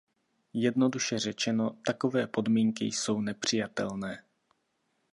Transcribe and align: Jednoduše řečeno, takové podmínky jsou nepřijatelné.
Jednoduše 0.53 1.19
řečeno, 1.19 1.77
takové 1.85 2.27
podmínky 2.27 2.85
jsou 2.85 3.21
nepřijatelné. 3.21 4.23